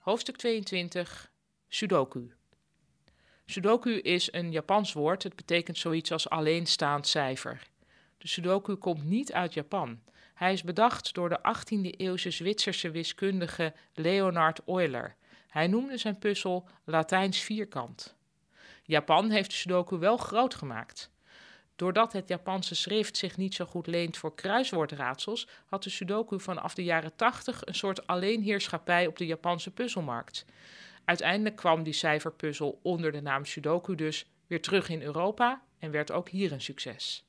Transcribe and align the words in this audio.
Hoofdstuk 0.00 0.36
22 0.36 1.30
Sudoku. 1.68 2.32
Sudoku 3.46 3.98
is 3.98 4.32
een 4.32 4.52
Japans 4.52 4.92
woord. 4.92 5.22
Het 5.22 5.36
betekent 5.36 5.78
zoiets 5.78 6.12
als 6.12 6.28
alleenstaand 6.28 7.06
cijfer. 7.06 7.66
De 8.18 8.28
Sudoku 8.28 8.74
komt 8.74 9.04
niet 9.04 9.32
uit 9.32 9.54
Japan. 9.54 10.00
Hij 10.34 10.52
is 10.52 10.62
bedacht 10.62 11.14
door 11.14 11.28
de 11.28 11.38
18e-eeuwse 11.38 12.28
Zwitserse 12.28 12.90
wiskundige 12.90 13.74
Leonhard 13.94 14.60
Euler. 14.66 15.16
Hij 15.48 15.66
noemde 15.66 15.96
zijn 15.96 16.18
puzzel 16.18 16.68
Latijns 16.84 17.38
vierkant. 17.38 18.16
Japan 18.82 19.30
heeft 19.30 19.50
de 19.50 19.56
Sudoku 19.56 19.98
wel 19.98 20.16
groot 20.16 20.54
gemaakt. 20.54 21.10
Doordat 21.80 22.12
het 22.12 22.28
Japanse 22.28 22.74
schrift 22.74 23.16
zich 23.16 23.36
niet 23.36 23.54
zo 23.54 23.64
goed 23.64 23.86
leent 23.86 24.16
voor 24.16 24.34
kruiswoordraadsels, 24.34 25.48
had 25.66 25.82
de 25.82 25.90
Sudoku 25.90 26.40
vanaf 26.40 26.74
de 26.74 26.84
jaren 26.84 27.16
80 27.16 27.66
een 27.66 27.74
soort 27.74 28.06
alleenheerschappij 28.06 29.06
op 29.06 29.18
de 29.18 29.26
Japanse 29.26 29.70
puzzelmarkt. 29.70 30.44
Uiteindelijk 31.04 31.56
kwam 31.56 31.82
die 31.82 31.92
cijferpuzzel 31.92 32.78
onder 32.82 33.12
de 33.12 33.20
naam 33.20 33.44
Sudoku 33.44 33.94
dus 33.94 34.26
weer 34.46 34.62
terug 34.62 34.88
in 34.88 35.02
Europa 35.02 35.62
en 35.78 35.90
werd 35.90 36.12
ook 36.12 36.28
hier 36.28 36.52
een 36.52 36.60
succes. 36.60 37.24